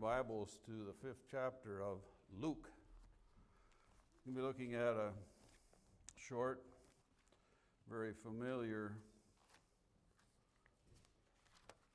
[0.00, 1.98] Bibles to the fifth chapter of
[2.40, 2.70] Luke.
[4.24, 5.10] We'll be looking at a
[6.16, 6.62] short,
[7.90, 8.92] very familiar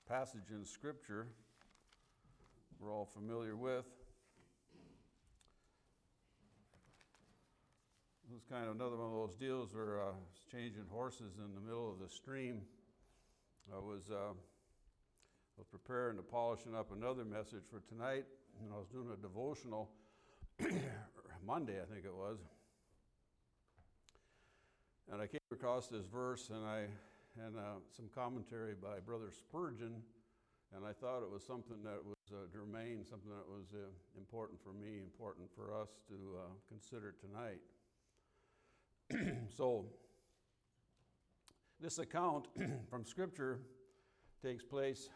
[0.08, 1.26] passage in Scripture
[2.80, 3.86] we're all familiar with.
[8.30, 11.40] It was kind of another one of those deals where uh, I was changing horses
[11.40, 12.62] in the middle of the stream.
[13.76, 14.34] I was, uh,
[15.58, 18.26] was preparing to polishing up another message for tonight,
[18.60, 19.90] and I was doing a devotional
[21.46, 22.40] Monday, I think it was.
[25.12, 26.88] And I came across this verse, and I
[27.38, 30.02] and uh, some commentary by Brother Spurgeon,
[30.76, 33.88] and I thought it was something that was uh, germane, something that was uh,
[34.18, 37.60] important for me, important for us to uh, consider tonight.
[39.56, 39.86] so,
[41.80, 42.48] this account
[42.90, 43.60] from Scripture
[44.42, 45.10] takes place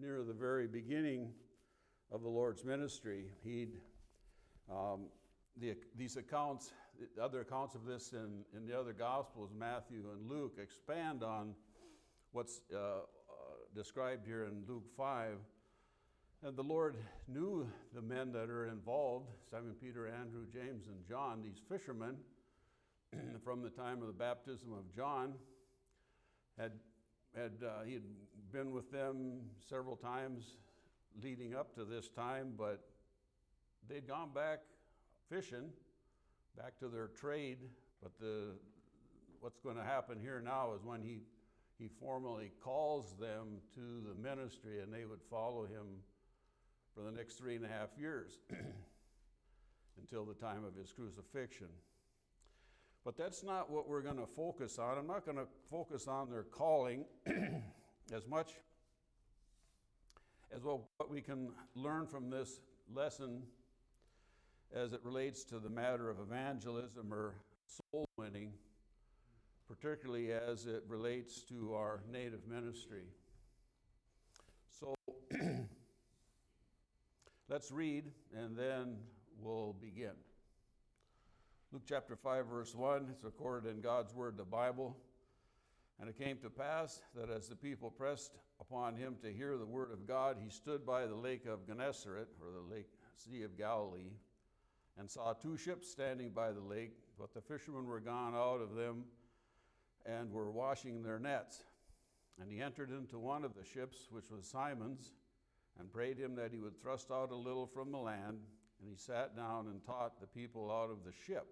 [0.00, 1.30] near the very beginning
[2.10, 3.26] of the Lord's ministry.
[3.42, 3.80] He'd
[4.70, 5.06] um,
[5.56, 6.72] the, these accounts,
[7.16, 11.54] the other accounts of this in, in the other Gospels, Matthew and Luke, expand on
[12.32, 13.00] what's uh, uh,
[13.74, 15.36] described here in Luke 5.
[16.42, 16.96] And the Lord
[17.28, 22.16] knew the men that are involved Simon, Peter, Andrew, James, and John, these fishermen,
[23.44, 25.34] from the time of the baptism of John.
[26.58, 26.72] Had,
[27.34, 28.02] had, uh, he had
[28.52, 30.56] been with them several times
[31.22, 32.80] leading up to this time, but
[33.88, 34.60] they'd gone back
[35.28, 35.70] fishing,
[36.56, 37.58] back to their trade.
[38.02, 38.52] But the,
[39.40, 41.20] what's going to happen here now is when he,
[41.78, 45.86] he formally calls them to the ministry and they would follow him
[46.94, 48.38] for the next three and a half years
[50.00, 51.68] until the time of his crucifixion.
[53.04, 54.96] But that's not what we're going to focus on.
[54.96, 57.04] I'm not going to focus on their calling
[58.12, 58.52] as much
[60.54, 62.60] as well what we can learn from this
[62.94, 63.42] lesson
[64.74, 67.34] as it relates to the matter of evangelism or
[67.66, 68.52] soul winning,
[69.68, 73.04] particularly as it relates to our native ministry.
[74.80, 74.94] So
[77.50, 78.96] let's read and then
[79.40, 80.14] we'll begin.
[81.74, 84.96] Luke chapter 5, verse 1, it's recorded in God's Word, the Bible.
[85.98, 88.30] And it came to pass that as the people pressed
[88.60, 92.28] upon him to hear the word of God, he stood by the lake of Gennesaret,
[92.40, 92.86] or the lake
[93.16, 94.12] Sea of Galilee
[94.96, 98.76] and saw two ships standing by the lake, but the fishermen were gone out of
[98.76, 99.02] them
[100.06, 101.64] and were washing their nets.
[102.40, 105.10] And he entered into one of the ships, which was Simon's,
[105.80, 108.38] and prayed him that he would thrust out a little from the land.
[108.80, 111.48] And he sat down and taught the people out of the ship.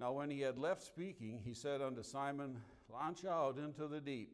[0.00, 2.56] Now, when he had left speaking, he said unto Simon,
[2.90, 4.32] Launch out into the deep,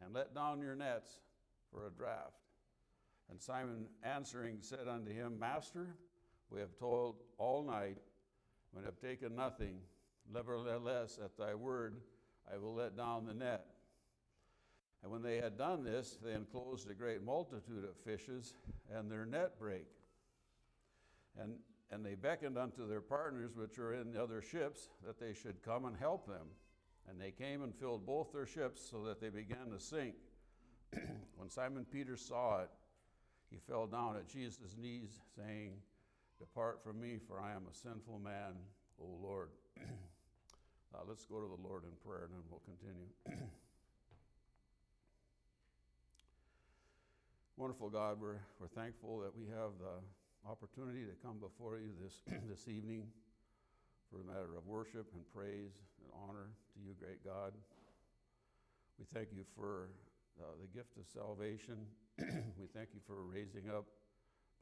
[0.00, 1.18] and let down your nets
[1.72, 2.32] for a draught.
[3.28, 5.88] And Simon answering said unto him, Master,
[6.48, 7.98] we have toiled all night,
[8.76, 9.80] and have taken nothing.
[10.32, 11.96] Nevertheless, at thy word,
[12.52, 13.66] I will let down the net.
[15.02, 18.54] And when they had done this, they enclosed a great multitude of fishes,
[18.94, 19.90] and their net brake.
[21.36, 21.54] And,
[21.90, 25.62] and they beckoned unto their partners which were in the other ships that they should
[25.62, 26.46] come and help them.
[27.08, 30.14] And they came and filled both their ships so that they began to sink.
[31.36, 32.70] when Simon Peter saw it,
[33.50, 35.72] he fell down at Jesus' knees, saying,
[36.38, 38.54] Depart from me, for I am a sinful man,
[39.00, 39.48] O Lord.
[39.80, 43.08] uh, let's go to the Lord in prayer and then we'll continue.
[47.56, 50.02] Wonderful God, we're, we're thankful that we have the
[50.46, 53.08] opportunity to come before you this, this evening
[54.10, 57.52] for a matter of worship and praise and honor to you, great God.
[58.98, 59.90] We thank you for
[60.40, 61.76] uh, the gift of salvation.
[62.58, 63.84] we thank you for raising up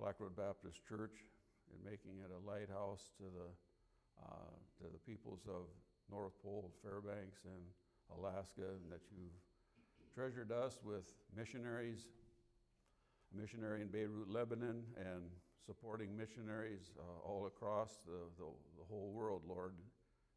[0.01, 1.25] Badger Road Baptist Church
[1.73, 3.49] and making it a lighthouse to the,
[4.23, 5.69] uh, to the peoples of
[6.11, 7.63] North Pole, Fairbanks, and
[8.19, 9.35] Alaska, and that you've
[10.15, 11.05] treasured us with
[11.37, 12.09] missionaries,
[13.33, 15.23] a missionary in Beirut, Lebanon, and
[15.65, 18.45] supporting missionaries uh, all across the, the,
[18.79, 19.73] the, whole world, Lord,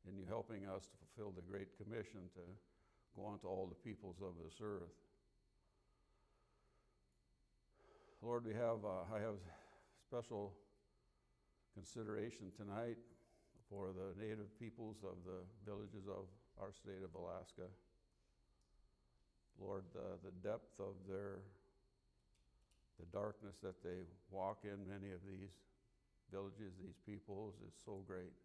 [0.08, 2.42] in you helping us to fulfill the Great Commission to
[3.16, 4.96] go on to all the peoples of this earth.
[8.22, 9.36] Lord, we have, uh, I have
[10.08, 10.54] special
[11.74, 12.98] consideration tonight
[13.70, 16.26] for the native peoples of the villages of
[16.60, 17.70] our state of Alaska.
[19.62, 21.40] Lord, the, the depth of their,
[23.00, 25.56] the darkness that they walk in, many of these
[26.30, 28.36] villages, these peoples, is so great.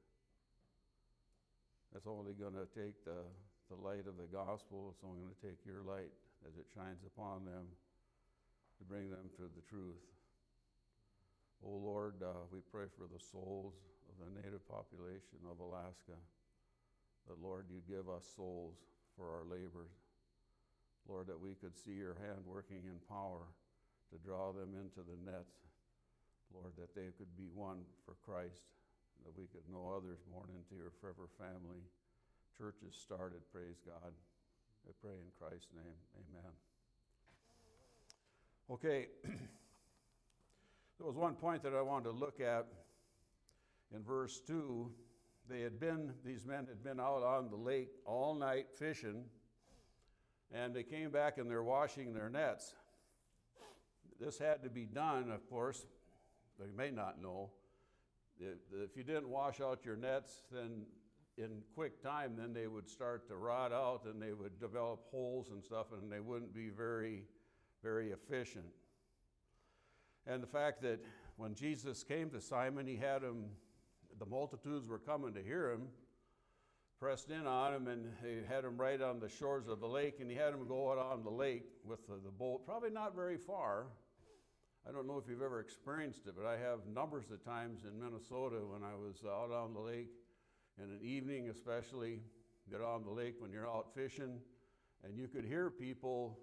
[1.95, 3.27] It's only going to take the,
[3.71, 6.15] the light of the gospel, it's only going to take your light
[6.47, 7.67] as it shines upon them
[8.79, 10.03] to bring them to the truth.
[11.67, 13.75] Oh Lord, uh, we pray for the souls
[14.11, 16.19] of the native population of Alaska.
[17.27, 18.77] That, Lord, you give us souls
[19.17, 19.89] for our labor.
[21.09, 23.49] Lord, that we could see your hand working in power
[24.13, 25.47] to draw them into the net.
[26.55, 28.63] Lord, that they could be one for Christ,
[29.25, 31.83] that we could know others born into your forever family.
[32.57, 34.13] Churches started, praise God.
[34.87, 36.53] I pray in Christ's name, amen.
[38.71, 42.67] Okay, there was one point that I wanted to look at
[43.95, 44.91] in verse 2.
[45.49, 49.25] They had been, these men had been out on the lake all night fishing,
[50.53, 52.75] and they came back and they're washing their nets.
[54.25, 55.85] This had to be done, of course,
[56.59, 57.51] but you may not know.
[58.41, 60.87] If you didn't wash out your nets, then
[61.37, 65.51] in quick time, then they would start to rot out and they would develop holes
[65.51, 67.25] and stuff, and they wouldn't be very
[67.83, 68.65] very efficient.
[70.27, 71.01] And the fact that
[71.37, 73.45] when Jesus came to Simon, he had him,
[74.19, 75.89] the multitudes were coming to hear him,
[76.99, 80.21] pressed in on him, and he had him right on the shores of the lake,
[80.21, 83.15] and he had him go out on the lake with the, the boat, probably not
[83.15, 83.89] very far.
[84.87, 87.99] I don't know if you've ever experienced it, but I have numbers of times in
[87.99, 90.11] Minnesota when I was out on the lake,
[90.77, 92.21] in an evening especially,
[92.71, 94.41] get on the lake when you're out fishing,
[95.03, 96.39] and you could hear people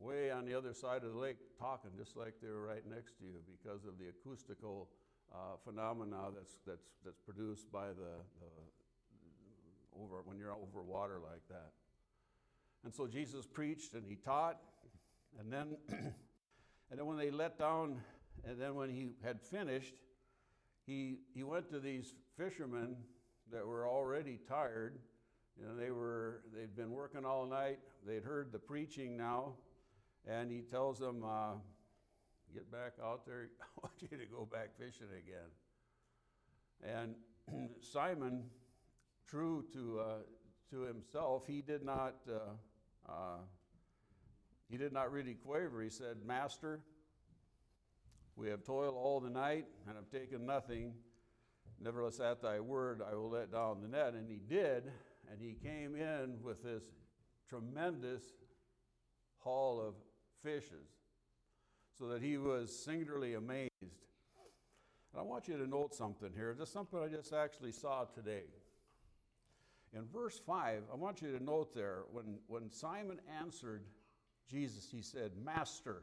[0.00, 3.18] way on the other side of the lake talking just like they were right next
[3.18, 4.88] to you because of the acoustical
[5.32, 8.50] uh, phenomena that's, that's, that's produced by the, the
[10.02, 11.70] over when you're over water like that.
[12.84, 14.58] And so Jesus preached and he taught,
[15.38, 15.76] and then
[16.90, 18.00] and then when they let down,
[18.44, 19.94] and then when he had finished,
[20.86, 22.96] he he went to these fishermen
[23.52, 24.98] that were already tired.
[25.58, 27.78] You know, they were they'd been working all night.
[28.06, 29.54] They'd heard the preaching now,
[30.26, 31.54] and he tells them, uh,
[32.54, 33.48] Get back out there.
[33.60, 35.50] I want you to go back fishing again.
[36.82, 38.44] And Simon,
[39.28, 40.04] true to, uh,
[40.70, 42.14] to himself, he did not.
[42.28, 43.38] Uh, uh,
[44.70, 45.82] he did not really quaver.
[45.82, 46.80] He said, Master,
[48.36, 50.92] we have toiled all the night and have taken nothing.
[51.80, 54.14] Nevertheless, at thy word, I will let down the net.
[54.14, 54.84] And he did,
[55.30, 56.84] and he came in with this
[57.48, 58.22] tremendous
[59.38, 59.94] haul of
[60.42, 60.88] fishes,
[61.98, 63.70] so that he was singularly amazed.
[63.80, 63.90] And
[65.18, 68.44] I want you to note something here, just something I just actually saw today.
[69.94, 73.84] In verse 5, I want you to note there, when, when Simon answered
[74.50, 76.02] Jesus, he said, Master.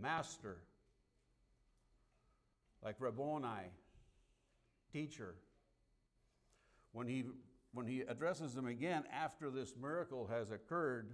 [0.00, 0.58] Master.
[2.82, 3.70] Like Rabboni,
[4.92, 5.34] teacher.
[6.92, 7.24] When he,
[7.72, 11.12] when he addresses them again after this miracle has occurred,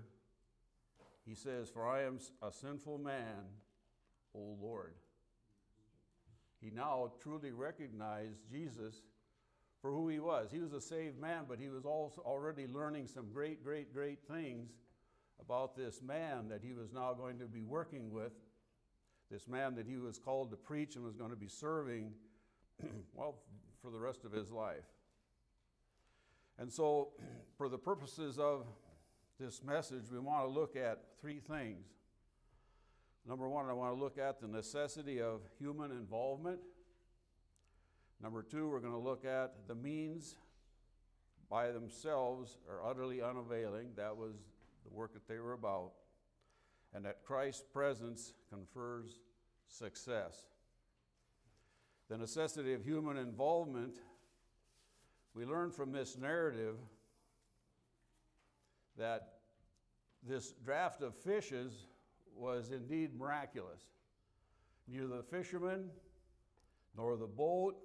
[1.26, 3.44] he says, For I am a sinful man,
[4.34, 4.94] O Lord.
[6.60, 9.02] He now truly recognized Jesus
[9.80, 10.50] for who he was.
[10.50, 14.18] He was a saved man, but he was also already learning some great, great, great
[14.28, 14.70] things
[15.40, 18.32] about this man that he was now going to be working with,
[19.30, 22.12] this man that he was called to preach and was going to be serving,
[23.14, 23.36] well,
[23.80, 24.84] for the rest of his life.
[26.58, 27.10] And so,
[27.56, 28.66] for the purposes of
[29.38, 31.86] this message, we want to look at three things.
[33.26, 36.58] Number one, I want to look at the necessity of human involvement.
[38.22, 40.34] Number two, we're going to look at the means
[41.48, 43.90] by themselves are utterly unavailing.
[43.96, 44.34] That was
[44.84, 45.92] the work that they were about.
[46.94, 49.20] And that Christ's presence confers
[49.68, 50.46] success.
[52.08, 53.98] The necessity of human involvement,
[55.34, 56.76] we learn from this narrative
[58.96, 59.34] that
[60.26, 61.86] this draft of fishes
[62.34, 63.82] was indeed miraculous.
[64.88, 65.90] Neither the fishermen,
[66.96, 67.76] nor the boat,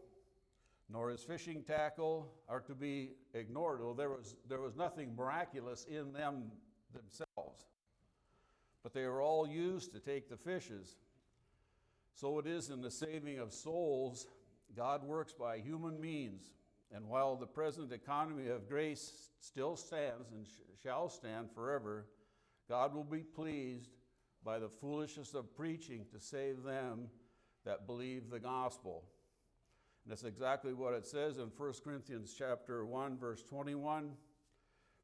[0.93, 3.81] nor his fishing tackle are to be ignored.
[3.81, 6.51] Well, there was, there was nothing miraculous in them
[6.93, 7.65] themselves,
[8.83, 10.97] but they were all used to take the fishes.
[12.13, 14.27] So it is in the saving of souls.
[14.77, 16.53] God works by human means.
[16.95, 22.05] And while the present economy of grace still stands and sh- shall stand forever,
[22.69, 23.89] God will be pleased
[24.45, 27.07] by the foolishness of preaching to save them
[27.65, 29.05] that believe the gospel.
[30.03, 34.11] And that's exactly what it says in 1 Corinthians chapter 1 verse 21.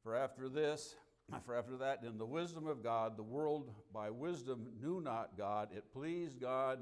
[0.04, 0.96] For after this,
[1.46, 5.70] for after that in the wisdom of God the world by wisdom knew not God,
[5.76, 6.80] it pleased God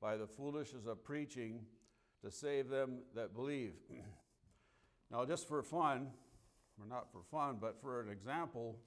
[0.00, 1.60] by the foolishness of preaching
[2.24, 3.74] to save them that believe.
[5.10, 6.06] Now, just for fun,
[6.80, 8.78] or not for fun, but for an example,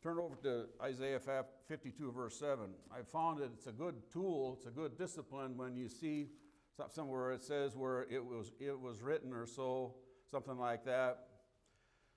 [0.00, 1.18] Turn over to Isaiah
[1.66, 2.70] 52, verse 7.
[2.92, 6.28] I found that it's a good tool, it's a good discipline when you see
[6.86, 9.94] somewhere it says where it was, it was written or so,
[10.30, 11.26] something like that,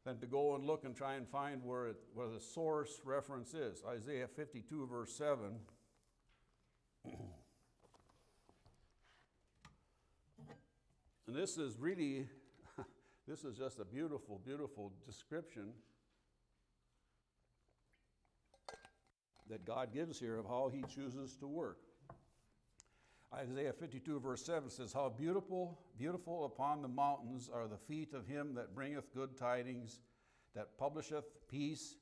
[0.06, 3.53] than to go and look and try and find where, it, where the source reference
[3.53, 3.82] is.
[3.88, 5.38] Isaiah 52, verse 7.
[11.27, 12.27] and this is really,
[13.27, 15.74] this is just a beautiful, beautiful description
[19.50, 21.80] that God gives here of how he chooses to work.
[23.33, 28.27] Isaiah 52, verse 7 says, How beautiful, beautiful upon the mountains are the feet of
[28.27, 30.01] him that bringeth good tidings,
[30.53, 31.95] that publisheth peace,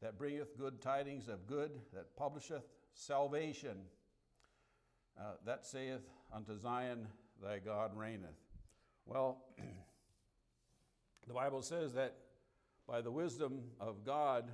[0.00, 2.62] that bringeth good tidings of good, that publisheth
[2.94, 3.76] salvation.
[5.20, 7.08] Uh, that saith unto Zion,
[7.42, 8.30] Thy God reigneth.
[9.04, 9.42] Well,
[11.26, 12.14] the Bible says that
[12.86, 14.48] by the wisdom of God,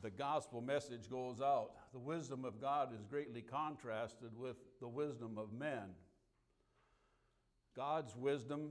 [0.00, 1.72] the gospel message goes out.
[1.92, 5.94] The wisdom of God is greatly contrasted with the wisdom of men.
[7.76, 8.70] God's wisdom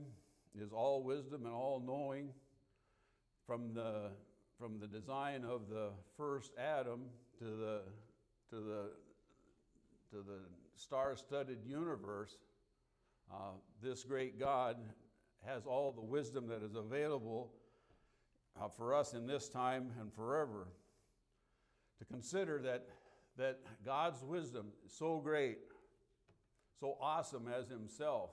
[0.58, 2.30] is all wisdom and all knowing
[3.46, 4.10] from the,
[4.58, 7.02] from the design of the first Adam
[7.38, 7.80] to the,
[8.50, 8.90] to the,
[10.10, 10.40] to the
[10.74, 12.38] star studded universe.
[13.30, 14.76] Uh, this great God
[15.46, 17.52] has all the wisdom that is available
[18.60, 20.68] uh, for us in this time and forever
[21.98, 22.86] to consider that,
[23.40, 25.56] that God's wisdom is so great,
[26.78, 28.30] so awesome as Himself.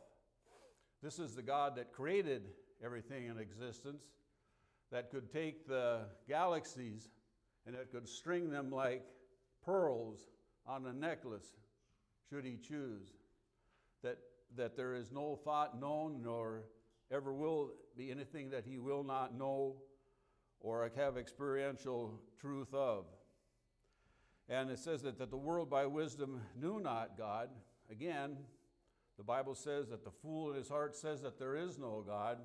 [1.01, 2.43] This is the God that created
[2.83, 4.03] everything in existence,
[4.91, 7.07] that could take the galaxies
[7.65, 9.05] and that could string them like
[9.65, 10.27] pearls
[10.65, 11.55] on a necklace,
[12.29, 13.07] should He choose.
[14.03, 14.17] That,
[14.57, 16.63] that there is no thought known nor
[17.13, 19.77] ever will be anything that He will not know
[20.59, 23.05] or have experiential truth of.
[24.49, 27.49] And it says that, that the world by wisdom knew not God.
[27.91, 28.37] Again,
[29.17, 32.37] the Bible says that the fool in his heart says that there is no God.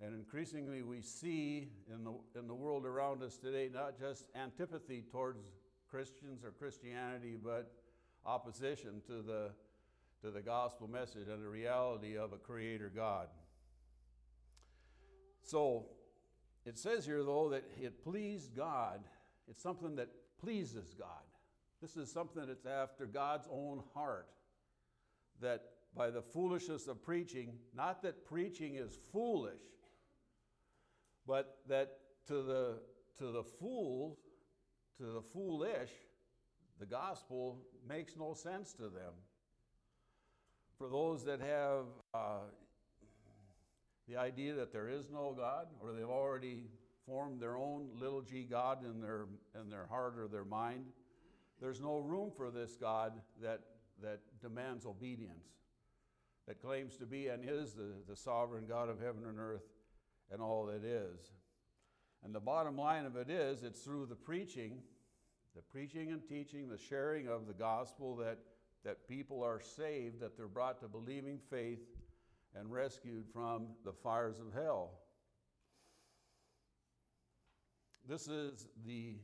[0.00, 5.04] And increasingly, we see in the, in the world around us today not just antipathy
[5.10, 5.52] towards
[5.88, 7.70] Christians or Christianity, but
[8.24, 9.50] opposition to the,
[10.22, 13.28] to the gospel message and the reality of a creator God.
[15.42, 15.86] So
[16.64, 19.00] it says here, though, that it pleased God.
[19.48, 20.08] It's something that
[20.40, 21.22] pleases God.
[21.80, 24.28] This is something that's after God's own heart.
[25.40, 25.62] That
[25.94, 29.60] by the foolishness of preaching, not that preaching is foolish,
[31.26, 32.78] but that to the,
[33.18, 34.18] to the fool,
[34.98, 35.90] to the foolish,
[36.78, 39.12] the gospel makes no sense to them.
[40.78, 42.40] For those that have uh,
[44.08, 46.64] the idea that there is no God, or they've already
[47.06, 49.26] formed their own little g God in their,
[49.60, 50.84] in their heart or their mind,
[51.60, 53.60] there's no room for this God that,
[54.02, 55.46] that demands obedience,
[56.46, 59.64] that claims to be and is the, the sovereign God of heaven and earth
[60.30, 61.32] and all that is.
[62.24, 64.78] And the bottom line of it is it's through the preaching,
[65.54, 68.38] the preaching and teaching, the sharing of the gospel that,
[68.84, 71.80] that people are saved, that they're brought to believing faith
[72.54, 74.92] and rescued from the fires of hell.
[78.08, 79.16] This is the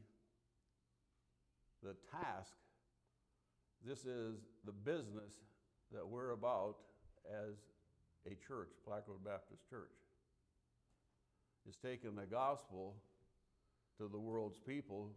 [1.83, 2.55] the task,
[3.85, 5.33] this is the business
[5.93, 6.77] that we're about
[7.29, 7.57] as
[8.27, 9.91] a church, Badger Road Baptist Church.
[11.69, 12.97] Is taking the gospel
[13.99, 15.11] to the world's people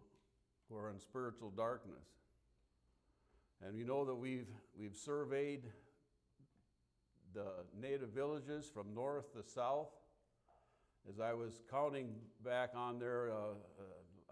[0.70, 2.06] who are in spiritual darkness.
[3.66, 5.64] And you know that we've, we've surveyed
[7.34, 7.48] the
[7.80, 9.90] native villages from north to south.
[11.10, 12.10] As I was counting
[12.44, 13.84] back on there, uh, uh,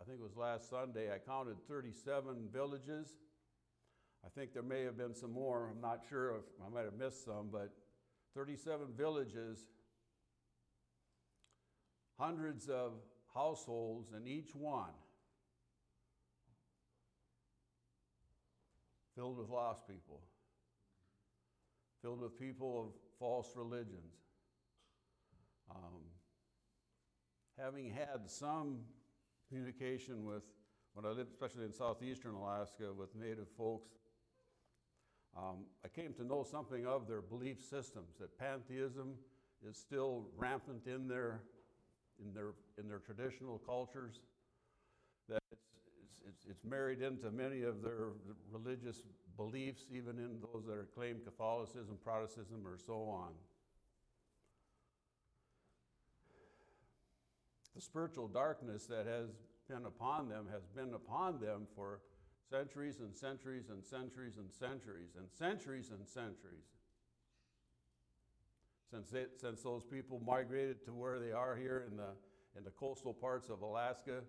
[0.04, 3.08] I think it was last Sunday, I counted 37 villages.
[4.26, 5.70] I think there may have been some more.
[5.72, 7.70] I'm not sure if I might have missed some, but
[8.36, 9.60] 37 villages,
[12.20, 12.96] hundreds of
[13.34, 14.92] households, and each one
[19.16, 20.20] filled with lost people,
[22.02, 24.18] filled with people of false religions.
[25.74, 26.02] Um,
[27.58, 28.80] having had some
[29.54, 30.42] communication with,
[30.94, 33.92] when I lived, especially in southeastern Alaska, with Native folks,
[35.38, 39.14] um, I came to know something of their belief systems, that pantheism
[39.68, 41.42] is still rampant in their,
[42.20, 44.22] in their, in their traditional cultures,
[45.30, 48.10] that it's, it's, it's married into many of their
[48.52, 49.04] religious
[49.38, 53.34] beliefs, even in those that are claimed Catholicism, Protestantism, or so on.
[57.76, 59.30] The spiritual darkness that has
[59.70, 62.02] been upon them has been upon them for
[62.50, 66.68] centuries and centuries and centuries and centuries and centuries and centuries.
[68.92, 72.10] Since, they, since those people migrated to where they are here in the,
[72.56, 74.22] in the coastal parts of Alaska,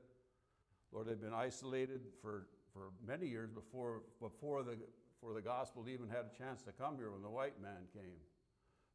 [0.91, 4.79] Lord, they've been isolated for, for many years before, before, the,
[5.13, 8.17] before the gospel even had a chance to come here when the white man came.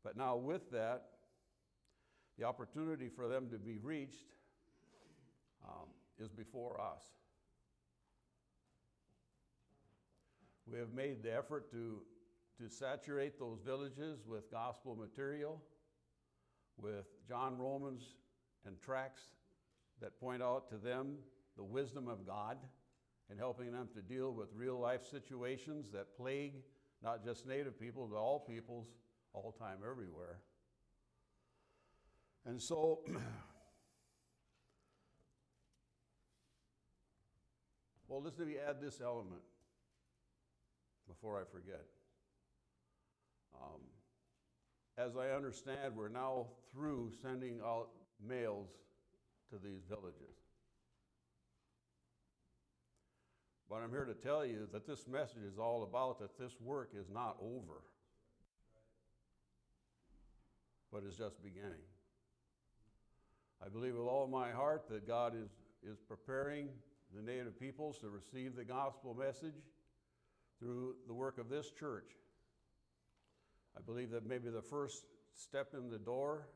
[0.03, 1.03] But now, with that,
[2.39, 4.25] the opportunity for them to be reached
[5.67, 5.87] um,
[6.19, 7.03] is before us.
[10.65, 12.01] We have made the effort to,
[12.61, 15.61] to saturate those villages with gospel material,
[16.77, 18.03] with John Romans
[18.65, 19.23] and tracts
[20.01, 21.15] that point out to them
[21.57, 22.57] the wisdom of God
[23.29, 26.53] and helping them to deal with real life situations that plague
[27.03, 28.87] not just Native people, but all peoples,
[29.33, 30.39] all time, everywhere.
[32.45, 32.99] And so,
[38.09, 39.41] well, let me add this element
[41.07, 41.85] before I forget.
[43.53, 43.81] Um,
[44.97, 47.89] as I understand, we're now through sending out
[48.25, 48.69] mails
[49.51, 50.35] to these villages.
[53.69, 56.93] But I'm here to tell you that this message is all about that this work
[56.99, 57.83] is not over,
[60.91, 61.85] but is just beginning.
[63.63, 65.49] I believe with all my heart that God is,
[65.87, 66.69] is preparing
[67.15, 69.61] the native peoples to receive the gospel message
[70.59, 72.11] through the work of this church.
[73.77, 76.47] I believe that maybe the first step in the door,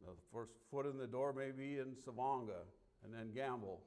[0.00, 2.64] the first foot in the door may be in Savoonga
[3.04, 3.78] and then Gambell.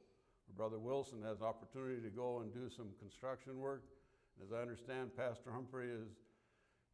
[0.56, 3.84] Brother Wilson has opportunity to go and do some construction work.
[4.44, 6.10] As I understand, Pastor Humphrey is,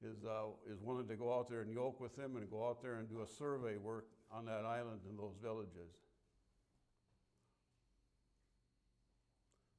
[0.04, 2.82] is, uh, is willing to go out there and yoke with him and go out
[2.82, 5.94] there and do a survey work on that island in those villages.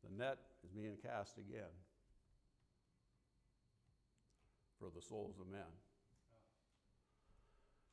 [0.04, 1.72] The net is being cast again
[4.78, 5.60] for the souls of men.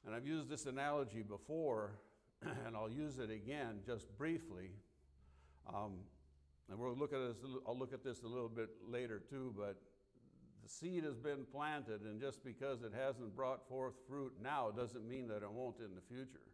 [0.05, 1.91] And I've used this analogy before,
[2.65, 4.71] and I'll use it again just briefly.
[5.73, 5.99] Um,
[6.69, 9.77] and we'll look at this, I'll look at this a little bit later too, but
[10.63, 15.07] the seed has been planted, and just because it hasn't brought forth fruit now doesn't
[15.07, 16.52] mean that it won't in the future.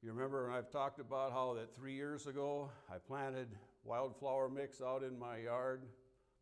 [0.00, 3.48] You remember I've talked about how that three years ago I planted
[3.82, 5.82] wildflower mix out in my yard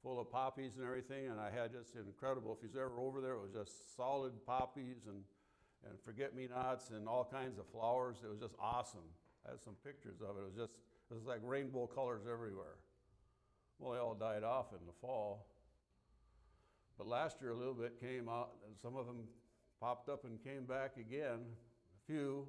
[0.03, 2.53] full of poppies and everything, and I had just incredible.
[2.53, 5.23] If he's ever over there, it was just solid poppies and,
[5.89, 8.19] and forget me nots and all kinds of flowers.
[8.23, 9.09] It was just awesome.
[9.47, 10.41] I had some pictures of it.
[10.41, 10.75] It was just,
[11.11, 12.77] it was like rainbow colors everywhere.
[13.79, 15.47] Well, they all died off in the fall.
[16.99, 19.25] But last year, a little bit came out, and some of them
[19.81, 22.49] popped up and came back again, a few.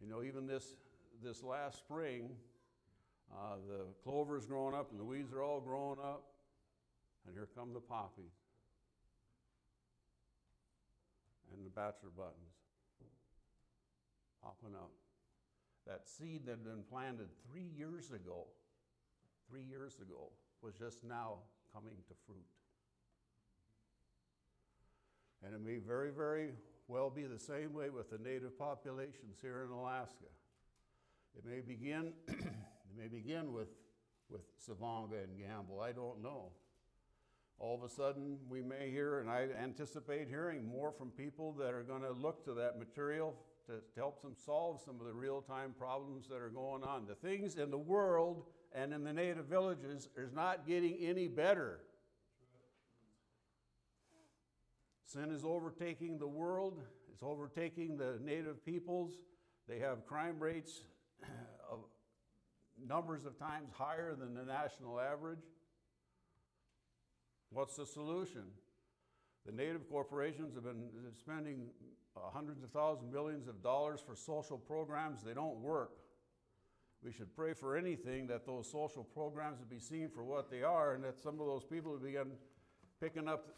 [0.00, 0.76] You know, even this,
[1.22, 2.30] this last spring,
[3.32, 6.24] uh, the clover's growing up and the weeds are all growing up.
[7.26, 8.32] And here come the poppies
[11.52, 12.54] and the bachelor buttons
[14.42, 14.90] popping up.
[15.86, 18.46] That seed that had been planted three years ago,
[19.50, 20.30] three years ago,
[20.62, 21.38] was just now
[21.74, 22.38] coming to fruit.
[25.44, 26.50] And it may very, very
[26.90, 30.26] well be the same way with the native populations here in Alaska.
[31.38, 32.36] It may begin, it
[32.98, 33.68] may begin with,
[34.28, 35.80] with Savoonga and Gambell.
[35.80, 36.50] I don't know.
[37.60, 41.74] All of a sudden, we may hear, and I anticipate hearing more from people that
[41.74, 45.14] are going to look to that material to, to help them solve some of the
[45.14, 47.06] real time problems that are going on.
[47.06, 51.78] The things in the world and in the native villages is not getting any better.
[55.12, 56.80] Sin is overtaking the world,
[57.12, 59.10] it's overtaking the native peoples.
[59.68, 60.82] They have crime rates
[61.68, 61.80] of
[62.86, 65.42] numbers of times higher than the national average.
[67.50, 68.42] What's the solution?
[69.46, 70.84] The native corporations have been
[71.18, 71.70] spending
[72.16, 75.24] uh, hundreds of thousands, millions of dollars for social programs.
[75.24, 75.90] They don't work.
[77.02, 80.62] We should pray for anything that those social programs would be seen for what they
[80.62, 82.30] are and that some of those people would begin
[83.00, 83.48] picking up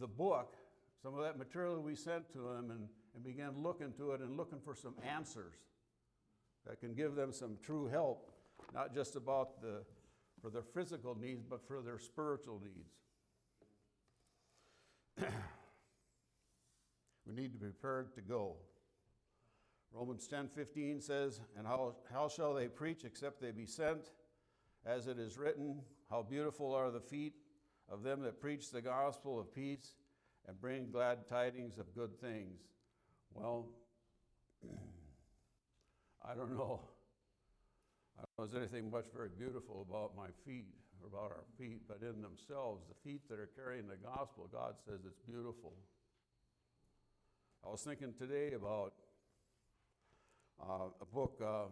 [0.00, 0.56] the book
[1.02, 4.36] some of that material we sent to them and, and began looking to it and
[4.36, 5.54] looking for some answers
[6.66, 8.30] that can give them some true help,
[8.74, 9.82] not just about the,
[10.42, 12.92] for their physical needs, but for their spiritual needs.
[17.26, 18.56] we need to be prepared to go.
[19.92, 24.10] Romans 10:15 says, And how, how shall they preach except they be sent?
[24.84, 25.80] As it is written,
[26.10, 27.34] How beautiful are the feet
[27.88, 29.94] of them that preach the gospel of peace
[30.48, 32.58] and bring glad tidings of good things.
[33.34, 33.66] Well,
[36.24, 36.80] I don't know.
[38.18, 41.44] I don't know if there's anything much very beautiful about my feet or about our
[41.58, 45.74] feet, but in themselves, the feet that are carrying the gospel, God says it's beautiful.
[47.64, 48.94] I was thinking today about
[50.60, 51.68] uh, a book, uh,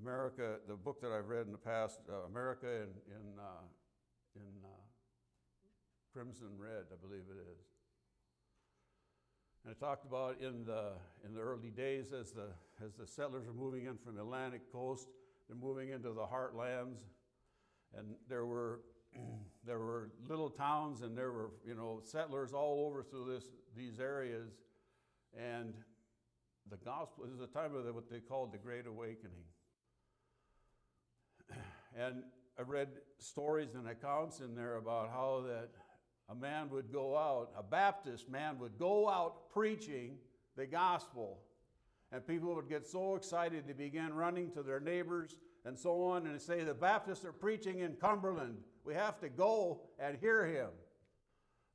[0.00, 3.62] America, the book that I've read in the past, uh, America in, in, uh,
[4.34, 4.71] in uh,
[6.12, 7.64] Crimson Red, I believe it is.
[9.64, 10.92] And it talked about in the,
[11.24, 12.48] in the early days as the,
[12.84, 15.08] as the settlers were moving in from the Atlantic coast,
[15.48, 16.98] they're moving into the heartlands.
[17.96, 18.80] And there were,
[19.64, 23.44] there were little towns and there were, you know, settlers all over through this,
[23.76, 24.50] these areas.
[25.38, 25.72] And
[26.70, 29.44] the gospel is a time of the, what they called the Great Awakening.
[31.94, 32.22] And
[32.58, 35.68] I read stories and accounts in there about how that
[36.28, 40.16] a man would go out, a Baptist man would go out preaching
[40.56, 41.38] the gospel.
[42.10, 46.26] And people would get so excited they began running to their neighbors and so on
[46.26, 48.58] and say, The Baptists are preaching in Cumberland.
[48.84, 50.68] We have to go and hear him.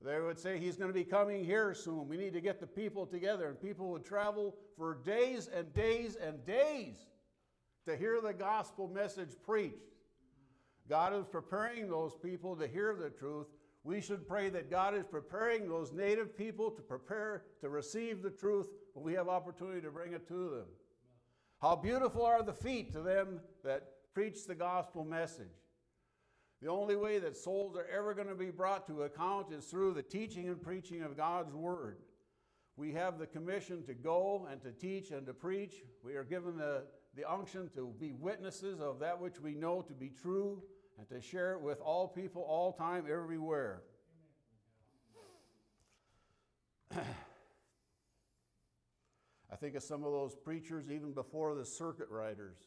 [0.03, 2.07] They would say, He's going to be coming here soon.
[2.07, 3.47] We need to get the people together.
[3.47, 6.97] And people would travel for days and days and days
[7.87, 9.75] to hear the gospel message preached.
[10.89, 13.47] God is preparing those people to hear the truth.
[13.87, 18.29] We should pray that God is preparing those native people to prepare to receive the
[18.29, 20.65] truth when we have opportunity to bring it to them.
[21.61, 25.47] How beautiful are the feet to them that preach the gospel message.
[26.61, 29.93] The only way that souls are ever going to be brought to account is through
[29.93, 31.99] the teaching and preaching of God's word.
[32.75, 35.75] We have the commission to go and to teach and to preach.
[36.03, 36.83] We are given the,
[37.15, 40.61] the unction to be witnesses of that which we know to be true
[40.97, 43.83] and to share it with all people, all time, everywhere.
[46.95, 47.03] I
[49.59, 52.57] think of some of those preachers even before the circuit riders.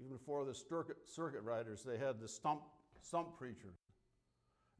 [0.00, 2.62] Even before the circuit, circuit riders, they had the stump,
[3.00, 3.78] stump preachers.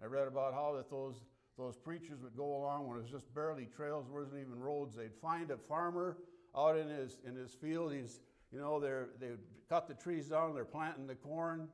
[0.03, 1.23] I read about how that those,
[1.59, 4.97] those preachers would go along when it was just barely trails, wasn't even roads.
[4.97, 6.17] They'd find a farmer
[6.57, 7.93] out in his, in his field.
[7.93, 11.69] He's, you know, they would cut the trees down, they're planting the corn.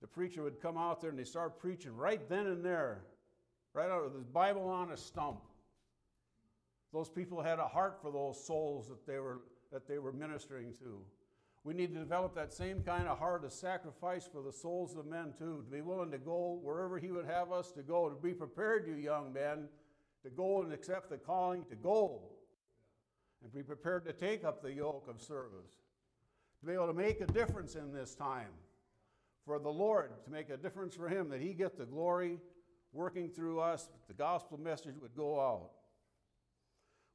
[0.00, 3.04] The preacher would come out there and they start preaching right then and there,
[3.72, 5.40] right out of the Bible on a stump.
[6.92, 9.40] Those people had a heart for those souls that they were,
[9.72, 11.00] that they were ministering to.
[11.64, 15.06] We need to develop that same kind of heart of sacrifice for the souls of
[15.06, 18.14] men, too, to be willing to go wherever He would have us to go, to
[18.14, 19.68] be prepared, you young men,
[20.22, 22.20] to go and accept the calling to go,
[23.42, 25.72] and be prepared to take up the yoke of service,
[26.60, 28.52] to be able to make a difference in this time
[29.46, 32.40] for the Lord, to make a difference for Him, that He get the glory
[32.92, 35.70] working through us, the gospel message would go out.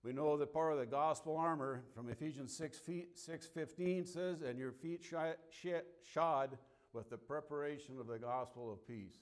[0.03, 4.57] We know that part of the gospel armor from Ephesians 6, feet, 6.15 says, and
[4.57, 6.57] your feet shod
[6.93, 9.19] with the preparation of the gospel of peace.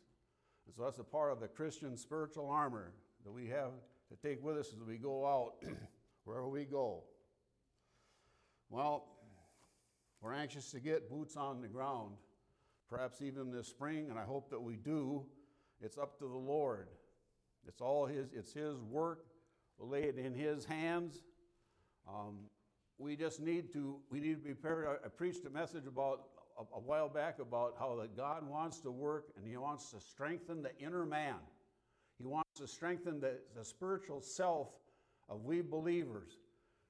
[0.65, 2.93] And so that's a part of the Christian spiritual armor
[3.25, 3.71] that we have
[4.09, 5.55] to take with us as we go out
[6.23, 7.03] wherever we go.
[8.69, 9.05] Well,
[10.21, 12.11] we're anxious to get boots on the ground,
[12.89, 15.25] perhaps even this spring, and I hope that we do.
[15.81, 16.87] It's up to the Lord.
[17.67, 19.25] It's all His, it's His work
[19.79, 21.23] We'll lay it in His hands.
[22.07, 22.39] Um,
[22.97, 24.99] we just need to we need to be prepared.
[25.03, 26.23] I, preached a message about
[26.57, 30.01] a, a, while back about how that God wants to work and He wants to
[30.01, 31.35] strengthen the inner man.
[32.17, 34.67] He wants to strengthen the, the spiritual self
[35.29, 36.31] of we believers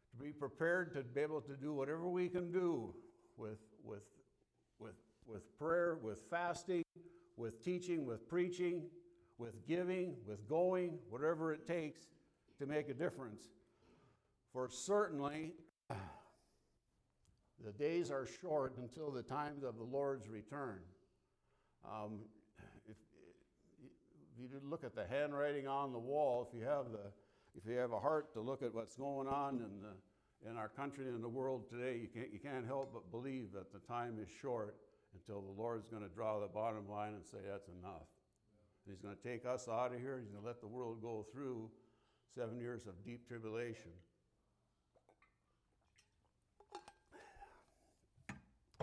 [0.10, 2.92] to be prepared to be able to do whatever we can do
[3.38, 4.02] with with
[5.30, 6.84] with prayer, with fasting,
[7.38, 8.84] with teaching, with preaching,
[9.38, 12.02] with giving, with going, whatever it takes
[12.60, 13.44] to make a difference.
[14.52, 15.54] For certainly,
[17.66, 20.80] the days are short until the times of the Lord's return.
[21.86, 22.20] Um,
[22.90, 22.98] if,
[23.82, 27.12] if you look at the handwriting on the wall, if you have the
[27.56, 30.70] if you have a heart to look at what's going on in the in our
[30.70, 34.18] country and the world today, you can't you can't help but believe that the time
[34.22, 34.76] is short
[35.14, 38.08] until the Lord is going to draw the bottom line and say that's enough.
[38.88, 38.94] Yeah.
[38.94, 40.20] He's going to take us out of here.
[40.20, 41.70] He's going to let the world go through
[42.36, 43.92] seven years of deep tribulation.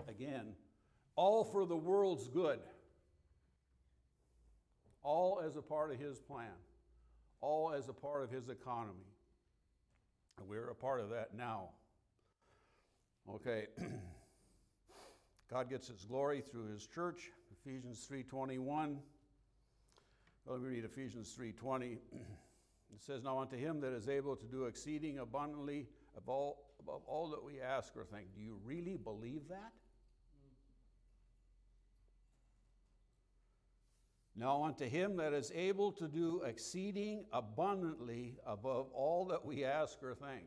[0.09, 0.53] Again,
[1.17, 2.61] all for the world's good,
[5.03, 6.53] all as a part of His plan,
[7.41, 9.11] all as a part of His economy.
[10.39, 11.71] And we're a part of that now.
[13.29, 13.67] Okay.
[15.48, 17.30] God gets his glory through his church.
[17.52, 19.00] Ephesians 3:21.
[20.44, 21.98] Well, let me read Ephesians 3:20.
[22.94, 27.04] It says, "Now unto him that is able to do exceeding abundantly above all, above
[27.04, 29.72] all that we ask or think." Do you really believe that?
[34.35, 40.02] Now unto him that is able to do exceeding abundantly above all that we ask
[40.02, 40.46] or think.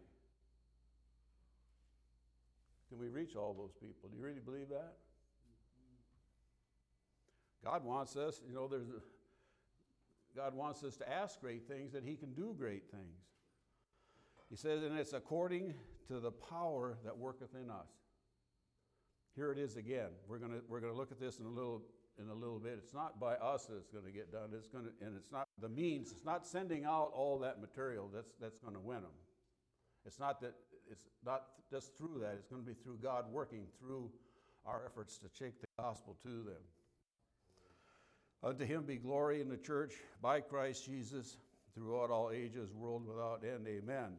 [2.90, 4.10] Can we reach all those people?
[4.10, 4.94] Do you really believe that?
[7.64, 9.02] God wants us, you know, there's a,
[10.36, 13.22] God wants us to ask great things that He can do great things.
[14.50, 15.74] He says, and it's according
[16.08, 17.90] to the power that worketh in us.
[19.36, 20.10] Here it is again.
[20.28, 21.84] We're going to we're to look at this in a little
[22.20, 22.74] in a little bit.
[22.78, 24.50] It's not by us that it's going to get done.
[24.54, 26.12] It's to, and it's not the means.
[26.12, 29.12] It's not sending out all that material that's that's going to win them.
[30.06, 30.56] It's not that.
[30.92, 32.34] It's not just through that.
[32.34, 34.10] It's going to be through God working through
[34.66, 36.64] our efforts to take the gospel to them.
[38.42, 41.38] Unto him be glory in the church by Christ Jesus
[41.76, 43.68] throughout all ages, world without end.
[43.68, 44.14] Amen.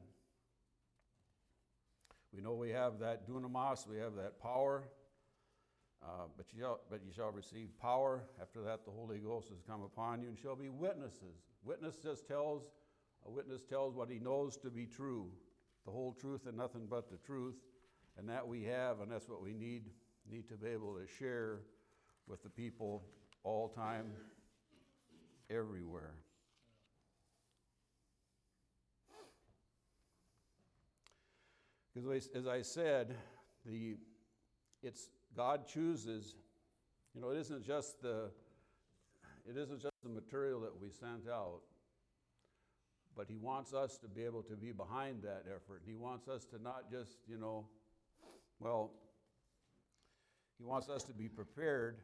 [2.35, 4.85] We know we have that dunamis, we have that power,
[6.03, 8.23] uh, but, you shall, but you shall receive power.
[8.41, 11.43] After that, the Holy Ghost has come upon you and shall be witnesses.
[11.65, 12.71] Witness just tells,
[13.27, 15.27] a witness tells what he knows to be true,
[15.91, 17.57] the whole truth and nothing but the truth.
[18.17, 19.85] And that we have, and that's what we need,
[20.31, 21.61] need to be able to share
[22.29, 23.03] with the people
[23.43, 24.07] all time,
[25.49, 26.15] everywhere.
[31.95, 33.17] Because as I said,
[33.67, 33.97] the,
[34.83, 36.35] it's God chooses,
[37.15, 38.31] you know, it isn't just the,
[39.49, 41.63] it isn't just the material that we sent out,
[43.17, 45.83] but He wants us to be able to be behind that effort.
[45.87, 47.67] He wants us to not just, you know,
[48.59, 48.93] well,
[50.59, 51.99] He wants us to be prepared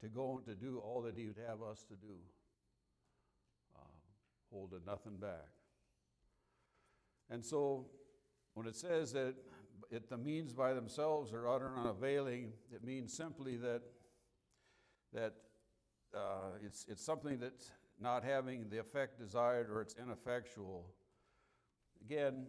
[0.00, 2.16] to go and to do all that He would have us to do,
[3.76, 3.84] uh,
[4.52, 5.48] holding nothing back.
[7.30, 7.86] And so,
[8.54, 9.34] when it says that
[9.90, 13.82] it, the means by themselves are utter and unavailing, it means simply that
[15.12, 15.34] that
[16.14, 17.70] uh, it's it's something that's
[18.00, 20.86] not having the effect desired or it's ineffectual.
[22.04, 22.46] Again,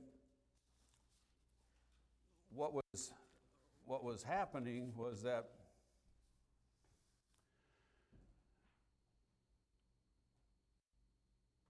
[2.53, 3.11] what was
[3.85, 5.49] what was happening was that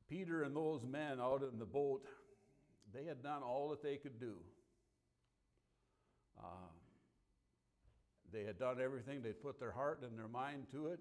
[0.08, 2.06] Peter and those men out in the boat,
[2.93, 4.36] they had done all that they could do.
[6.38, 6.67] Uh,
[8.34, 9.21] they had done everything.
[9.21, 10.99] They'd put their heart and their mind to it.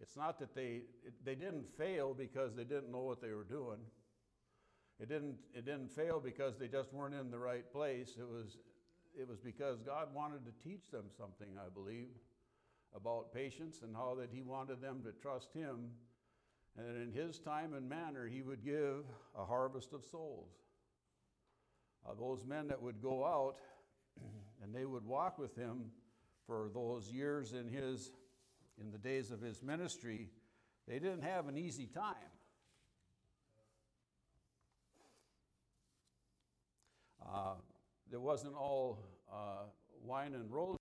[0.00, 0.82] It's not that they,
[1.24, 3.78] they didn't fail because they didn't know what they were doing.
[4.98, 8.16] It didn't, it didn't fail because they just weren't in the right place.
[8.18, 8.58] It was,
[9.18, 12.08] it was because God wanted to teach them something, I believe,
[12.94, 15.90] about patience and how that He wanted them to trust Him
[16.76, 19.04] and that in his time and manner he would give
[19.36, 20.52] a harvest of souls.
[22.06, 23.56] Uh, those men that would go out
[24.62, 25.86] and they would walk with him
[26.46, 28.12] for those years in his
[28.80, 30.28] in the days of his ministry,
[30.88, 32.14] they didn't have an easy time.
[37.24, 37.54] Uh,
[38.12, 39.64] it wasn't all uh,
[40.02, 40.78] wine and roses,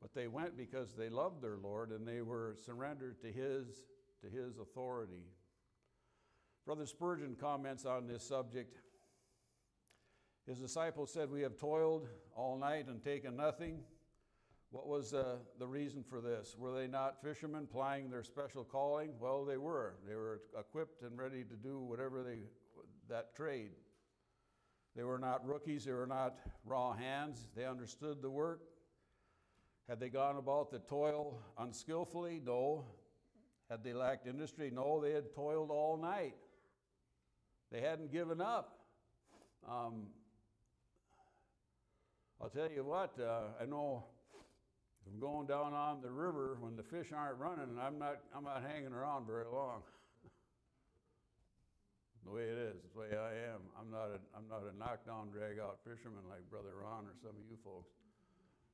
[0.00, 3.66] but they went because they loved their Lord and they were surrendered to his
[4.22, 5.24] to his authority.
[6.64, 8.78] Brother Spurgeon comments on this subject.
[10.46, 13.80] His disciples said, We have toiled all night and taken nothing.
[14.72, 16.56] What was uh, the reason for this?
[16.58, 19.10] Were they not fishermen plying their special calling?
[19.20, 19.96] Well, they were.
[20.08, 22.38] They were equipped and ready to do whatever they
[23.10, 23.72] that trade.
[24.96, 27.48] They were not rookies, they were not raw hands.
[27.54, 28.62] They understood the work.
[29.90, 32.40] Had they gone about the toil unskillfully?
[32.42, 32.86] No.
[33.68, 34.70] Had they lacked industry?
[34.72, 36.34] No, they had toiled all night.
[37.70, 38.78] They hadn't given up.
[39.68, 40.06] Um,
[42.40, 44.04] I'll tell you what, uh, I know
[45.06, 48.44] I'm going down on the river when the fish aren't running, and I'm not, I'm
[48.44, 49.82] not hanging around very long.
[52.24, 53.60] the way it is, the way I am.
[53.78, 57.30] I'm not a, I'm not a knockdown, drag out fisherman like Brother Ron or some
[57.30, 57.90] of you folks.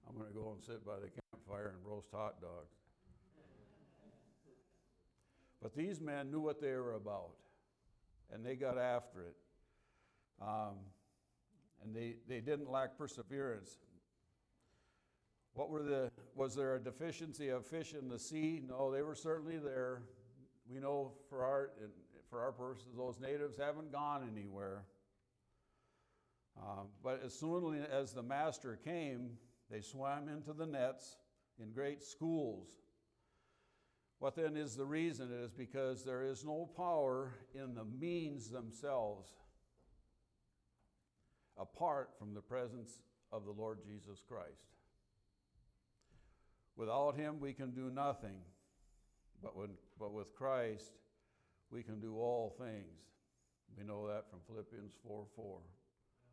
[0.09, 2.77] I'm going to go and sit by the campfire and roast hot dogs.
[5.63, 7.35] But these men knew what they were about,
[8.33, 9.37] and they got after it.
[10.41, 10.77] Um,
[11.83, 13.79] and they, they didn't lack perseverance.
[15.59, 18.63] What were the, was there a deficiency of fish in the sea?
[18.65, 20.03] No, they were certainly there.
[20.73, 21.71] We know for our,
[22.31, 24.85] for our purposes, those natives haven't gone anywhere.
[26.57, 29.31] Um, but as soon as the master came,
[29.69, 31.17] they swam into the nets
[31.61, 32.69] in great schools.
[34.21, 35.33] What then is the reason?
[35.33, 39.29] It is because there is no power in the means themselves
[41.59, 43.01] apart from the presence
[43.33, 44.78] of the Lord Jesus Christ.
[46.79, 48.39] Without him, we can do nothing.
[49.43, 50.93] But, when, but with Christ,
[51.71, 53.03] we can do all things.
[53.77, 55.59] We know that from Philippians 4 4.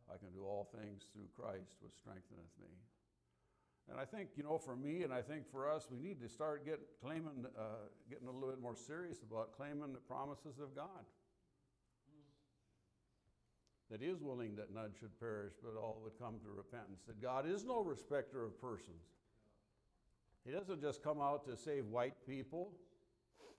[0.08, 2.70] I can do all things through Christ, which strengtheneth me.
[3.90, 6.28] And I think, you know, for me and I think for us, we need to
[6.28, 10.74] start get, claiming, uh, getting a little bit more serious about claiming the promises of
[10.76, 11.06] God.
[13.90, 17.02] That He is willing that none should perish, but all would come to repentance.
[17.06, 19.15] That God is no respecter of persons.
[20.46, 22.70] He doesn't just come out to save white people,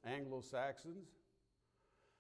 [0.05, 1.09] Anglo Saxons.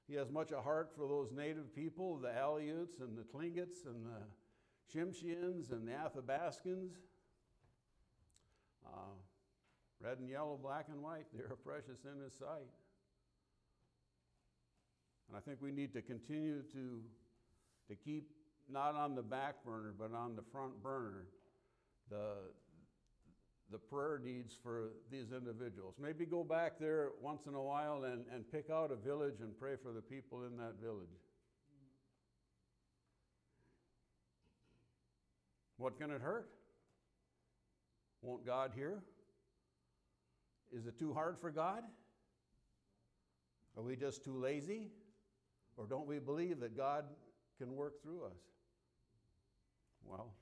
[0.09, 4.05] He has much a heart for those native people, the Aleuts and the Tlingits and
[4.05, 6.91] the Tsimshians and the Athabascans.
[8.85, 9.15] Uh,
[10.01, 12.67] red and yellow, black and white, they are precious in His sight.
[15.29, 17.01] And I think we need to continue to,
[17.87, 18.31] to keep
[18.69, 21.25] not on the back burner, but on the front burner,
[22.09, 22.35] the,
[23.71, 25.95] the prayer needs for these individuals.
[26.01, 29.57] Maybe go back there once in a while and, and pick out a village and
[29.59, 31.07] pray for the people in that village.
[35.77, 36.49] What can it hurt?
[38.21, 39.03] Won't God hear?
[40.71, 41.83] Is it too hard for God?
[43.75, 44.87] Are we just too lazy?
[45.77, 47.05] Or don't we believe that God
[47.59, 48.39] can work through us?
[50.03, 50.33] Well,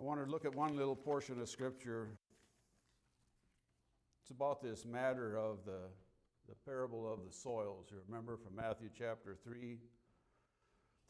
[0.00, 2.08] I want to look at one little portion of Scripture.
[4.22, 5.90] It's about this matter of the,
[6.48, 7.88] the parable of the soils.
[7.90, 9.76] You remember from Matthew chapter 3,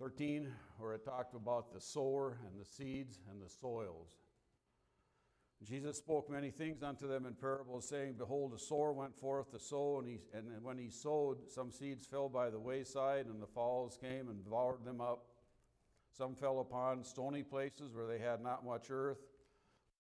[0.01, 0.49] 13,
[0.79, 4.17] where it talked about the sower and the seeds and the soils.
[5.63, 9.61] Jesus spoke many things unto them in parables, saying, Behold, a sower went forth to
[9.61, 13.47] sow, and, he, and when he sowed, some seeds fell by the wayside, and the
[13.47, 15.27] fowls came and devoured them up.
[16.13, 19.19] Some fell upon stony places where they had not much earth.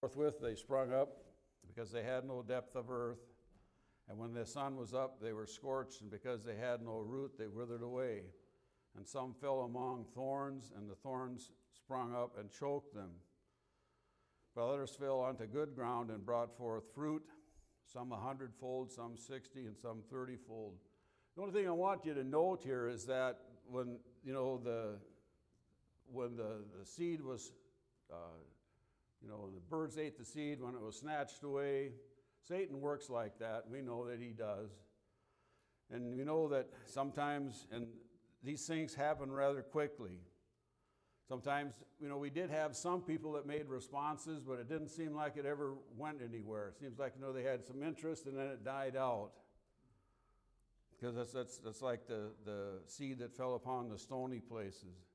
[0.00, 1.24] Forthwith they sprung up,
[1.66, 3.20] because they had no depth of earth.
[4.08, 7.38] And when the sun was up, they were scorched, and because they had no root,
[7.38, 8.22] they withered away.
[8.96, 13.10] And some fell among thorns, and the thorns sprung up and choked them.
[14.56, 17.22] But others fell onto good ground and brought forth fruit,
[17.86, 20.72] some a hundredfold, some sixty, and some thirtyfold.
[21.36, 24.98] The only thing I want you to note here is that when you know the
[26.12, 27.52] when the, the seed was,
[28.12, 28.38] uh,
[29.22, 31.92] you know, the birds ate the seed when it was snatched away.
[32.46, 33.64] Satan works like that.
[33.70, 34.70] We know that he does.
[35.92, 37.86] And we know that sometimes, and
[38.42, 40.18] these things happen rather quickly.
[41.28, 45.14] Sometimes, you know, we did have some people that made responses, but it didn't seem
[45.14, 46.68] like it ever went anywhere.
[46.68, 49.30] It seems like, you know, they had some interest and then it died out.
[50.98, 55.09] Because that's, that's, that's like the, the seed that fell upon the stony places.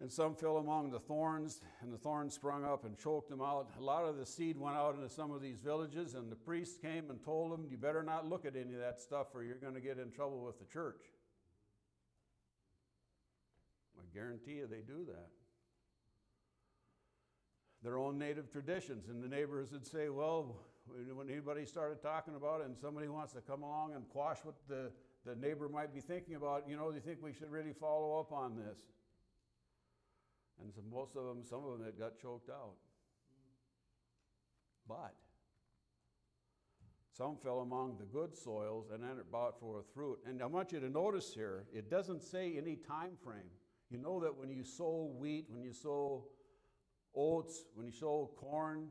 [0.00, 3.70] And some fell among the thorns, and the thorns sprung up and choked them out.
[3.78, 6.76] A lot of the seed went out into some of these villages, and the priests
[6.76, 9.54] came and told them, You better not look at any of that stuff, or you're
[9.54, 11.00] going to get in trouble with the church.
[13.96, 15.28] I guarantee you they do that.
[17.82, 19.08] Their own native traditions.
[19.08, 23.32] And the neighbors would say, well, when anybody started talking about it and somebody wants
[23.34, 24.90] to come along and quash what the,
[25.24, 28.18] the neighbor might be thinking about, you know, do you think we should really follow
[28.18, 28.78] up on this?
[30.62, 32.74] And so most of them, some of them had got choked out.
[34.88, 35.14] But
[37.16, 40.18] some fell among the good soils and then it brought forth fruit.
[40.26, 43.50] And I want you to notice here, it doesn't say any time frame.
[43.90, 46.24] You know that when you sow wheat, when you sow
[47.14, 48.88] oats, when you sow corn,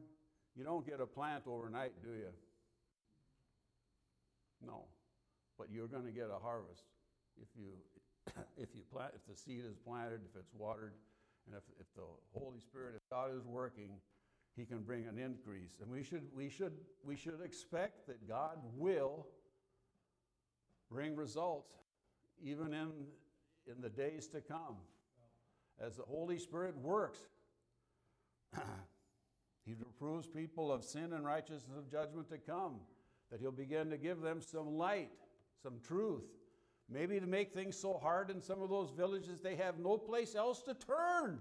[0.56, 2.30] you don't get a plant overnight, do you?
[4.66, 4.86] No.
[5.58, 6.84] But you're going to get a harvest
[7.42, 7.72] if you
[8.58, 10.94] if you plant if the seed is planted, if it's watered,
[11.46, 12.04] and if, if the
[12.38, 13.90] Holy Spirit, if God is working,
[14.56, 15.80] He can bring an increase.
[15.82, 19.28] And we should we should we should expect that God will
[20.90, 21.74] bring results,
[22.42, 22.92] even in
[23.68, 24.78] in the days to come
[25.80, 27.20] as the Holy Spirit works.
[29.66, 32.76] he reproves people of sin and righteousness of judgment to come,
[33.32, 35.12] that He'll begin to give them some light,
[35.62, 36.24] some truth.
[36.94, 40.36] Maybe to make things so hard in some of those villages they have no place
[40.36, 41.40] else to turn.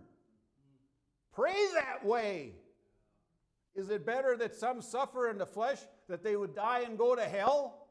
[1.34, 2.54] Pray that way.
[3.74, 5.78] Is it better that some suffer in the flesh,
[6.08, 7.88] that they would die and go to hell?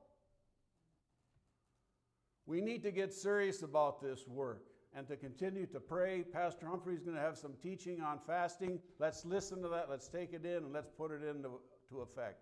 [2.47, 4.63] We need to get serious about this work
[4.95, 6.23] and to continue to pray.
[6.23, 8.79] Pastor Humphrey is going to have some teaching on fasting.
[8.99, 11.59] Let's listen to that, let's take it in, and let's put it into
[11.89, 12.41] to effect.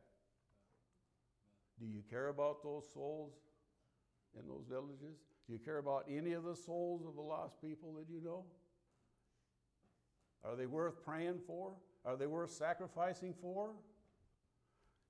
[1.79, 3.33] Do you care about those souls
[4.37, 5.17] in those villages?
[5.47, 8.43] Do you care about any of the souls of the lost people that you know?
[10.43, 11.73] Are they worth praying for?
[12.05, 13.71] Are they worth sacrificing for?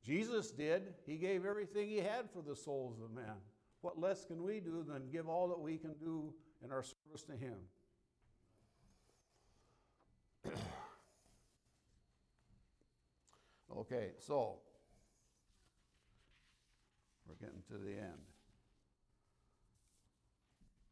[0.04, 0.94] Jesus did.
[1.06, 3.36] He gave everything he had for the souls of men.
[3.82, 7.24] What less can we do than give all that we can do in our service
[7.24, 7.58] to him?
[13.78, 14.60] okay, so
[17.28, 18.29] we're getting to the end.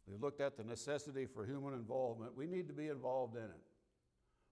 [0.10, 2.36] We looked at the necessity for human involvement.
[2.36, 3.64] We need to be involved in it.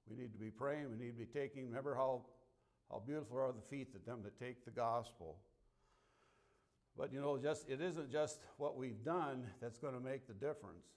[0.09, 0.87] We need to be praying.
[0.91, 1.67] We need to be taking.
[1.67, 2.23] Remember how,
[2.91, 5.37] how beautiful are the feet that them that take the gospel.
[6.97, 10.33] But you know, just it isn't just what we've done that's going to make the
[10.33, 10.87] difference.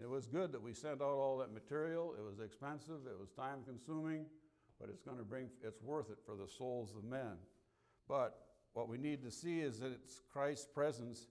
[0.00, 2.14] It was good that we sent out all that material.
[2.18, 3.06] It was expensive.
[3.06, 4.26] It was time consuming,
[4.78, 5.48] but it's going to bring.
[5.64, 7.36] It's worth it for the souls of men.
[8.06, 8.38] But
[8.74, 11.28] what we need to see is that it's Christ's presence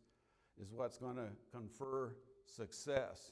[0.62, 3.32] is what's going to confer success.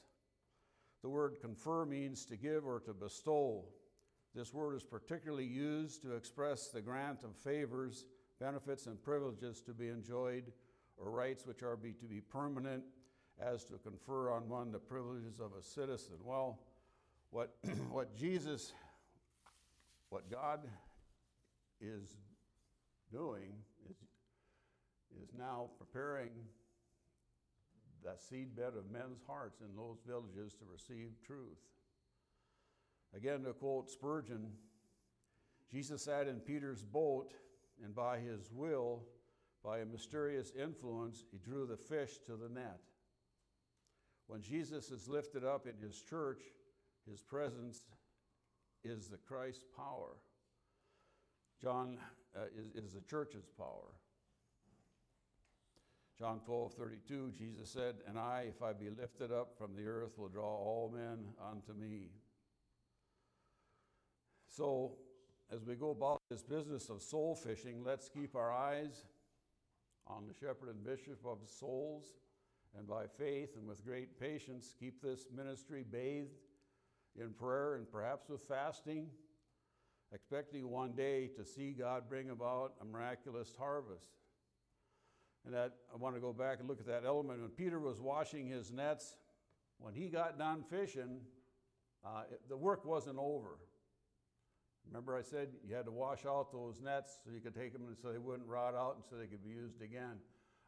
[1.02, 3.64] The word confer means to give or to bestow.
[4.34, 8.06] This word is particularly used to express the grant of favors,
[8.40, 10.52] benefits, and privileges to be enjoyed,
[10.96, 12.84] or rights which are be, to be permanent,
[13.40, 16.16] as to confer on one the privileges of a citizen.
[16.22, 16.60] Well,
[17.30, 17.54] what,
[17.90, 18.72] what Jesus,
[20.08, 20.60] what God
[21.80, 22.16] is
[23.12, 23.52] doing
[23.90, 23.96] is,
[25.22, 26.30] is now preparing
[28.04, 31.58] that seedbed of men's hearts in those villages to receive truth.
[33.16, 34.48] Again, to quote Spurgeon,
[35.70, 37.32] Jesus sat in Peter's boat,
[37.82, 39.02] and by his will,
[39.64, 42.80] by a mysterious influence, he drew the fish to the net.
[44.26, 46.42] When Jesus is lifted up in his church,
[47.08, 47.82] his presence
[48.84, 50.16] is the Christ's power.
[51.60, 51.98] John
[52.36, 53.94] uh, is, is the church's power.
[56.18, 60.16] John 12, 32, Jesus said, And I, if I be lifted up from the earth,
[60.16, 62.10] will draw all men unto me.
[64.46, 64.92] So,
[65.52, 69.06] as we go about this business of soul fishing, let's keep our eyes
[70.06, 72.04] on the shepherd and bishop of souls,
[72.78, 76.38] and by faith and with great patience, keep this ministry bathed
[77.16, 79.08] in prayer and perhaps with fasting,
[80.12, 84.06] expecting one day to see God bring about a miraculous harvest.
[85.44, 87.40] And that I want to go back and look at that element.
[87.40, 89.16] When Peter was washing his nets,
[89.78, 91.20] when he got done fishing,
[92.04, 93.58] uh, it, the work wasn't over.
[94.86, 97.82] Remember, I said you had to wash out those nets so you could take them
[97.86, 100.18] and so they wouldn't rot out and so they could be used again.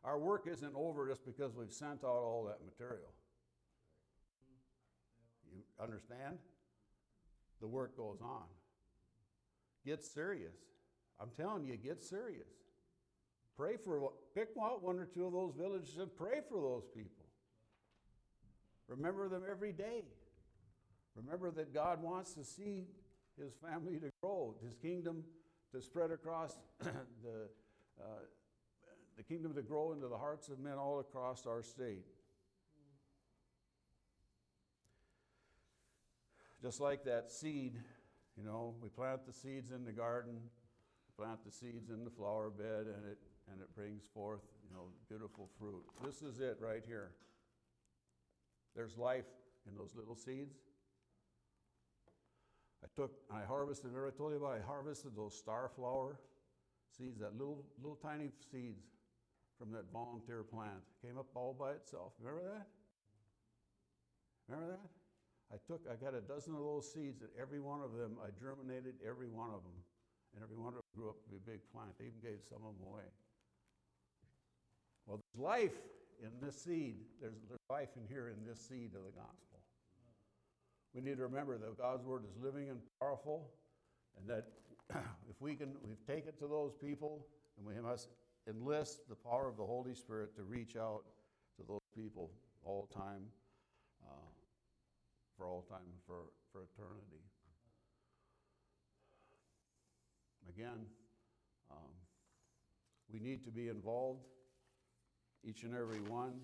[0.05, 3.13] Our work isn't over just because we've sent out all that material.
[5.53, 6.39] You understand?
[7.61, 8.45] The work goes on.
[9.85, 10.57] Get serious.
[11.21, 12.49] I'm telling you, get serious.
[13.57, 17.25] Pray for, pick out one or two of those villages and pray for those people.
[18.89, 20.03] Remember them every day.
[21.15, 22.85] Remember that God wants to see
[23.41, 25.25] his family to grow, his kingdom
[25.73, 27.49] to spread across the,
[27.99, 28.05] uh,
[29.17, 32.05] the kingdom to grow into the hearts of men all across our state.
[36.63, 37.79] Just like that seed,
[38.37, 40.39] you know, we plant the seeds in the garden,
[41.17, 43.19] plant the seeds in the flower bed, and it
[43.51, 45.85] and it brings forth, you know, beautiful fruit.
[46.05, 47.13] This is it right here.
[48.75, 49.25] There's life
[49.69, 50.57] in those little seeds.
[52.85, 56.21] I took, I harvested, remember I told you about I harvested those star flower
[56.97, 58.85] seeds, that little, little tiny seeds
[59.59, 60.85] from that volunteer plant.
[61.03, 62.13] Came up all by itself.
[62.21, 62.67] Remember that?
[64.49, 64.89] Remember that?
[65.53, 68.31] I took, I got a dozen of those seeds, and every one of them, I
[68.39, 69.79] germinated every one of them.
[70.35, 71.97] And every one of them grew up to be a big plant.
[71.97, 73.09] I even gave some of them away.
[75.07, 75.79] Well, there's life
[76.23, 76.97] in this seed.
[77.21, 79.61] There's, there's life in here in this seed of the gospel.
[80.95, 83.51] We need to remember that God's word is living and powerful,
[84.19, 84.47] and that
[85.31, 87.27] if we can, we take it to those people,
[87.57, 88.09] and we must
[88.49, 91.03] enlist the power of the Holy Spirit to reach out
[91.59, 92.31] to those people
[92.65, 93.23] all time,
[94.05, 94.31] uh,
[95.37, 97.23] for all time, for, for eternity.
[100.49, 100.87] Again,
[101.71, 101.91] um,
[103.13, 104.25] we need to be involved
[105.47, 106.35] each and every one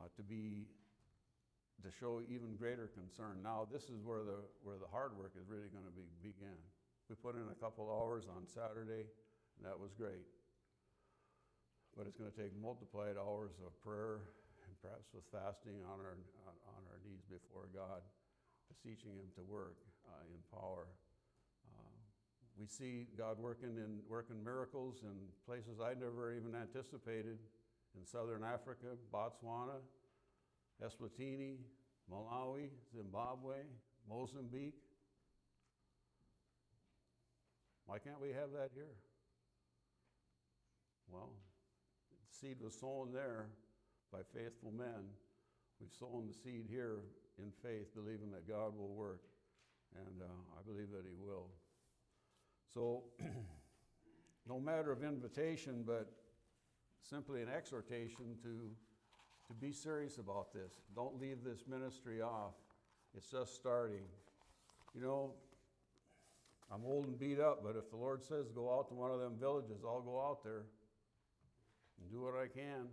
[0.00, 0.64] uh, to be
[1.84, 3.38] to show even greater concern.
[3.44, 6.56] Now, this is where the where the hard work is really going to be begin.
[7.06, 9.04] We put in a couple hours on Saturday,
[9.56, 10.24] and that was great.
[11.96, 14.24] But it's going to take multiplied hours of prayer
[14.64, 16.16] and perhaps with fasting on our
[16.48, 18.00] on our knees before God,
[18.72, 19.76] beseeching Him to work
[20.08, 20.88] uh, in power.
[21.76, 21.96] Uh,
[22.56, 27.38] we see God working in working miracles in places I never even anticipated
[27.98, 29.80] in southern Africa, Botswana,
[30.82, 31.56] Eswatini,
[32.10, 33.56] Malawi, Zimbabwe,
[34.08, 34.80] Mozambique,
[37.88, 38.92] Why can't we have that here?
[41.10, 41.30] Well,
[42.10, 43.46] the seed was sown there
[44.12, 45.08] by faithful men.
[45.80, 46.98] We've sown the seed here
[47.38, 49.22] in faith, believing that God will work.
[49.96, 50.26] And uh,
[50.58, 51.46] I believe that He will.
[52.74, 53.04] So,
[54.46, 56.12] no matter of invitation, but
[57.02, 58.70] simply an exhortation to,
[59.46, 60.72] to be serious about this.
[60.94, 62.54] Don't leave this ministry off.
[63.16, 64.04] It's just starting.
[64.94, 65.32] You know,
[66.72, 69.20] I'm old and beat up, but if the Lord says go out to one of
[69.20, 70.64] them villages, I'll go out there
[72.00, 72.86] and do what I can.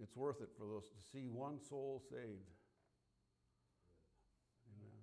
[0.00, 2.22] It's worth it for those to see one soul saved.
[4.78, 5.02] Amen.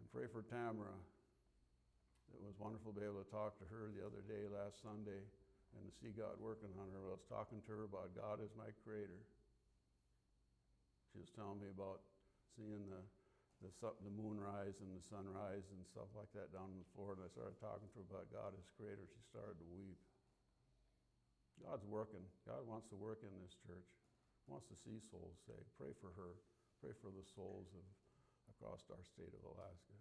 [0.00, 0.92] And pray for Tamara.
[2.34, 5.22] It was wonderful to be able to talk to her the other day, last Sunday,
[5.76, 7.12] and to see God working on her.
[7.12, 9.20] I was talking to her about God as my creator.
[11.12, 12.04] She was telling me about
[12.56, 13.02] seeing the,
[13.64, 13.70] the,
[14.04, 17.16] the moon rise and the sunrise and stuff like that down in floor.
[17.16, 19.04] And I started talking to her about God as creator.
[19.08, 20.00] She started to weep.
[21.64, 22.22] God's working.
[22.46, 23.88] God wants to work in this church.
[24.44, 25.68] He wants to see souls saved.
[25.74, 26.38] Pray for her.
[26.78, 27.84] Pray for the souls of
[28.58, 29.94] across our state of Alaska.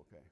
[0.00, 0.22] Okay.